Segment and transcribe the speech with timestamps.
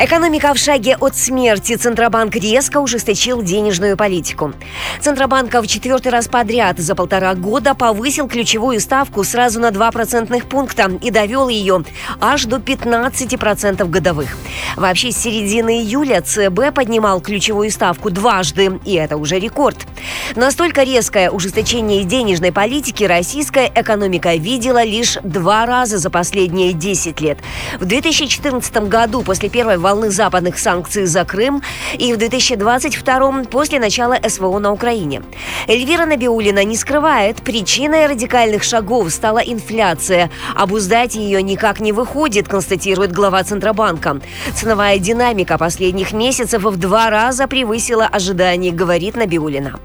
[0.00, 1.74] Экономика в шаге от смерти.
[1.74, 4.52] Центробанк резко ужесточил денежную политику.
[5.00, 10.44] Центробанк в четвертый раз подряд за полтора года повысил ключевую ставку сразу на 2 процентных
[10.44, 11.82] пункта и довел ее
[12.20, 14.36] аж до 15% годовых.
[14.76, 19.78] Вообще, с середины июля ЦБ поднимал ключевую ставку дважды, и это уже рекорд.
[20.36, 27.38] Настолько резкое ужесточение денежной политики российская экономика видела лишь два раза за последние 10 лет.
[27.80, 31.62] В 2014 году после первой волны западных санкций за Крым
[31.98, 35.22] и в 2022 после начала СВО на Украине.
[35.66, 40.30] Эльвира Набиулина не скрывает, причиной радикальных шагов стала инфляция.
[40.54, 44.20] Обуздать ее никак не выходит, констатирует глава Центробанка.
[44.54, 49.80] Ценовая динамика последних месяцев в два раза превысила ожидания, говорит Набиулина.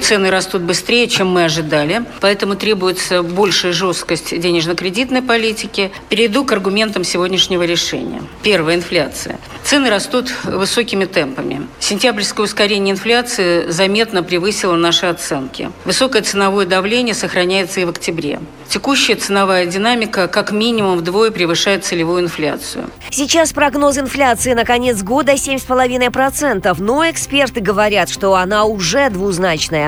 [0.00, 5.90] Цены растут быстрее, чем мы ожидали, поэтому требуется большая жесткость денежно-кредитной политики.
[6.08, 8.22] Перейду к аргументам сегодняшнего решения.
[8.42, 9.38] Первое– инфляция.
[9.64, 11.66] Цены растут высокими темпами.
[11.80, 15.70] Сентябрьское ускорение инфляции заметно превысило наши оценки.
[15.84, 18.40] Высокое ценовое давление сохраняется и в октябре.
[18.68, 22.90] Текущая ценовая динамика как минимум вдвое превышает целевую инфляцию.
[23.10, 29.87] Сейчас прогноз инфляции на конец года 7,5%, но эксперты говорят, что она уже двузначная.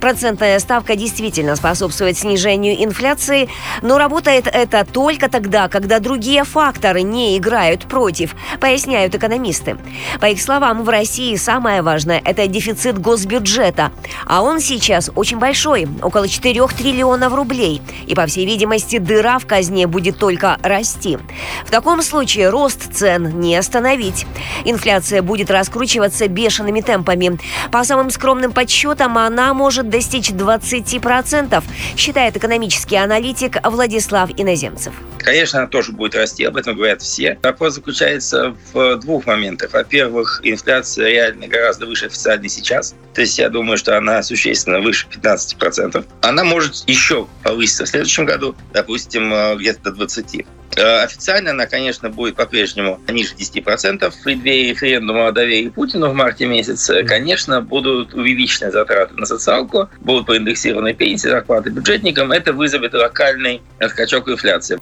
[0.00, 3.48] Процентная ставка действительно способствует снижению инфляции,
[3.82, 9.76] но работает это только тогда, когда другие факторы не играют против, поясняют экономисты.
[10.20, 13.92] По их словам, в России самое важное– это дефицит госбюджета,
[14.26, 17.80] а он сейчас очень большой– около 4 триллионов рублей.
[18.06, 21.18] И, по всей видимости, дыра в казне будет только расти.
[21.64, 24.26] В таком случае рост цен не остановить.
[24.64, 27.38] Инфляция будет раскручиваться бешеными темпами.
[27.70, 31.64] По самым скромным подсчетам, она она может достичь 20%,
[31.96, 34.92] считает экономический аналитик Владислав Иноземцев.
[35.18, 37.38] Конечно, она тоже будет расти, об этом говорят все.
[37.42, 39.72] Вопрос заключается в двух моментах.
[39.72, 42.94] Во-первых, инфляция реально гораздо выше официальной сейчас.
[43.14, 46.04] То есть я думаю, что она существенно выше 15%.
[46.22, 50.46] Она может еще повыситься в следующем году, допустим, э, где-то до 20%.
[50.76, 54.10] Э, официально она, конечно, будет по-прежнему ниже 10%.
[54.10, 59.88] В преддверии референдума о доверии Путину в марте месяце, конечно, будут увеличены затраты на социалку,
[60.00, 62.32] будут проиндексированы пенсии, зарплаты бюджетникам.
[62.32, 64.78] Это вызовет локальный скачок инфляции.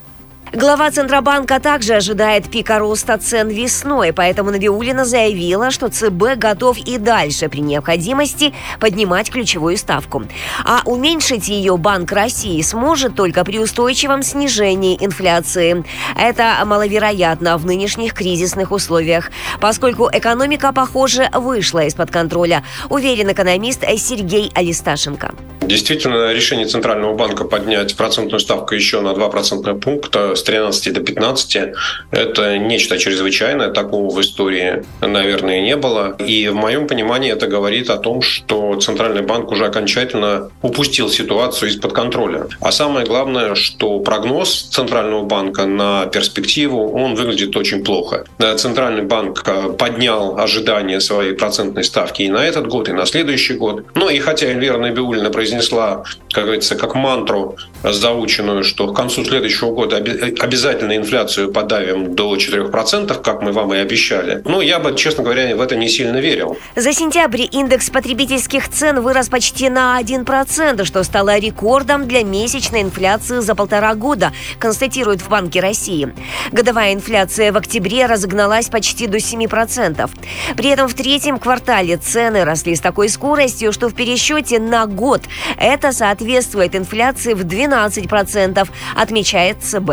[0.51, 6.97] Глава Центробанка также ожидает пика роста цен весной, поэтому Навиулина заявила, что ЦБ готов и
[6.97, 10.23] дальше при необходимости поднимать ключевую ставку.
[10.65, 15.85] А уменьшить ее Банк России сможет только при устойчивом снижении инфляции.
[16.17, 19.29] Это маловероятно в нынешних кризисных условиях,
[19.61, 25.31] поскольку экономика, похоже, вышла из-под контроля, уверен экономист Сергей Алисташенко.
[25.69, 31.01] Действительно, решение Центрального банка поднять процентную ставку еще на 2 процентных пункта с 13 до
[31.01, 31.75] 15–
[32.11, 33.69] это нечто чрезвычайное.
[33.69, 36.15] Такого в истории, наверное, не было.
[36.17, 41.69] И в моем понимании это говорит о том, что Центральный банк уже окончательно упустил ситуацию
[41.69, 42.47] из-под контроля.
[42.61, 48.25] А самое главное, что прогноз Центрального банка на перспективу, он выглядит очень плохо.
[48.57, 53.53] Центральный банк э, поднял ожидания своей процентной ставки и на этот год, и на следующий
[53.53, 53.83] год.
[53.93, 59.23] Ну и хотя Эльвира Набиулина произнесла произнесла, как говорится, как мантру заученную, что к концу
[59.23, 64.41] следующего года обязательно инфляцию подавим до 4%, как мы вам и обещали.
[64.45, 66.57] Но я бы, честно говоря, в это не сильно верил.
[66.75, 73.39] За сентябрь индекс потребительских цен вырос почти на 1%, что стало рекордом для месячной инфляции
[73.39, 76.13] за полтора года, констатируют в Банке России.
[76.51, 80.09] Годовая инфляция в октябре разогналась почти до 7%.
[80.55, 85.21] При этом в третьем квартале цены росли с такой скоростью, что в пересчете на год
[85.57, 89.91] это соответствует инфляции в 12%, отмечает ЦБ.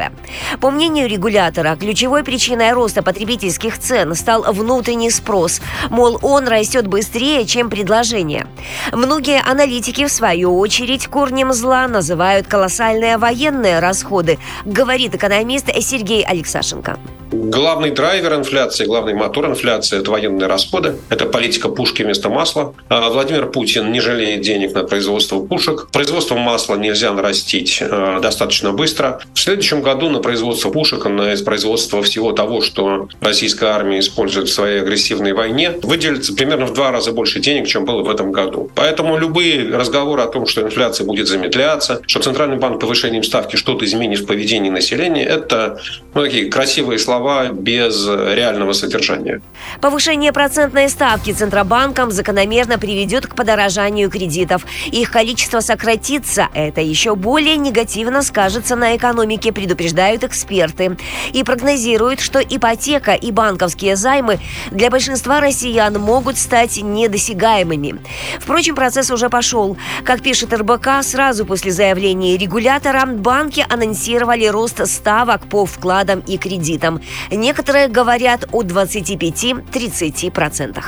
[0.60, 5.60] По мнению регулятора, ключевой причиной роста потребительских цен стал внутренний спрос.
[5.90, 8.46] Мол, он растет быстрее, чем предложение.
[8.92, 16.98] Многие аналитики, в свою очередь, корнем зла называют колоссальные военные расходы, говорит экономист Сергей Алексашенко.
[17.32, 22.74] Главный драйвер инфляции, главный мотор инфляции– это военные расходы, это политика пушки вместо масла.
[22.88, 25.88] А Владимир Путин не жалеет денег на производство пушек.
[25.90, 29.20] Производство масла нельзя нарастить э, достаточно быстро.
[29.34, 34.52] В следующем году на производство пушек, на производство всего того, что российская армия использует в
[34.52, 38.70] своей агрессивной войне, выделится примерно в два раза больше денег, чем было в этом году.
[38.76, 43.84] Поэтому любые разговоры о том, что инфляция будет замедляться, что Центральный банк повышением ставки что-то
[43.84, 45.80] изменит в поведении населения, это
[46.14, 49.40] ну, такие красивые слова слова без реального содержания.
[49.80, 54.66] Повышение процентной ставки Центробанком закономерно приведет к подорожанию кредитов.
[54.86, 56.48] Их количество сократится.
[56.54, 60.98] Это еще более негативно скажется на экономике, предупреждают эксперты.
[61.32, 64.38] И прогнозируют, что ипотека и банковские займы
[64.70, 67.96] для большинства россиян могут стать недосягаемыми.
[68.40, 69.76] Впрочем, процесс уже пошел.
[70.04, 77.00] Как пишет РБК, сразу после заявления регулятора банки анонсировали рост ставок по вкладам и кредитам.
[77.30, 80.82] Некоторые говорят о 25-30%.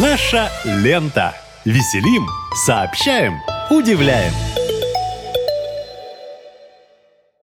[0.00, 1.34] Наша лента.
[1.64, 2.26] Веселим,
[2.66, 3.38] сообщаем,
[3.70, 4.32] удивляем.